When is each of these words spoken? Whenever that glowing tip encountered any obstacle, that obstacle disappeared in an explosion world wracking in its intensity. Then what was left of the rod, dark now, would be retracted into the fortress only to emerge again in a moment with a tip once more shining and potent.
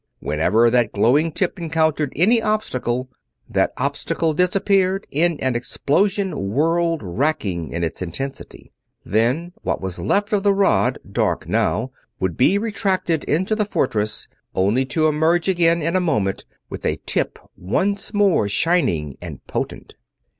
Whenever 0.19 0.71
that 0.71 0.91
glowing 0.91 1.31
tip 1.31 1.59
encountered 1.59 2.11
any 2.15 2.41
obstacle, 2.41 3.07
that 3.47 3.71
obstacle 3.77 4.33
disappeared 4.33 5.05
in 5.11 5.39
an 5.41 5.55
explosion 5.55 6.49
world 6.49 7.01
wracking 7.03 7.71
in 7.71 7.83
its 7.83 8.01
intensity. 8.01 8.71
Then 9.05 9.51
what 9.61 9.79
was 9.79 9.99
left 9.99 10.33
of 10.33 10.41
the 10.41 10.55
rod, 10.55 10.97
dark 11.11 11.47
now, 11.47 11.91
would 12.19 12.35
be 12.35 12.57
retracted 12.57 13.23
into 13.25 13.55
the 13.55 13.63
fortress 13.63 14.27
only 14.55 14.85
to 14.87 15.05
emerge 15.05 15.47
again 15.47 15.83
in 15.83 15.95
a 15.95 15.99
moment 15.99 16.45
with 16.67 16.83
a 16.83 16.99
tip 17.05 17.37
once 17.55 18.11
more 18.11 18.49
shining 18.49 19.19
and 19.21 19.45
potent. 19.45 19.93